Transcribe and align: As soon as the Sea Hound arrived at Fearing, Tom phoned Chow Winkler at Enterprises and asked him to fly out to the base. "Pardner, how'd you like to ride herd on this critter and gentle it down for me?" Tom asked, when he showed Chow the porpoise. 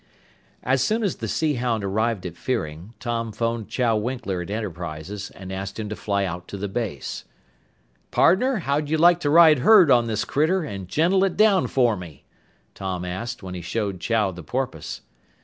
As 0.63 0.81
soon 0.81 1.03
as 1.03 1.17
the 1.17 1.27
Sea 1.27 1.53
Hound 1.57 1.83
arrived 1.83 2.25
at 2.25 2.35
Fearing, 2.35 2.95
Tom 2.99 3.31
phoned 3.31 3.69
Chow 3.69 3.95
Winkler 3.95 4.41
at 4.41 4.49
Enterprises 4.49 5.29
and 5.35 5.51
asked 5.53 5.79
him 5.79 5.89
to 5.89 5.95
fly 5.95 6.25
out 6.25 6.47
to 6.47 6.57
the 6.57 6.67
base. 6.67 7.23
"Pardner, 8.09 8.61
how'd 8.61 8.89
you 8.89 8.97
like 8.97 9.19
to 9.19 9.29
ride 9.29 9.59
herd 9.59 9.91
on 9.91 10.07
this 10.07 10.25
critter 10.25 10.63
and 10.63 10.87
gentle 10.87 11.23
it 11.23 11.37
down 11.37 11.67
for 11.67 11.95
me?" 11.95 12.25
Tom 12.73 13.05
asked, 13.05 13.43
when 13.43 13.53
he 13.53 13.61
showed 13.61 13.99
Chow 13.99 14.31
the 14.31 14.41
porpoise. 14.41 15.01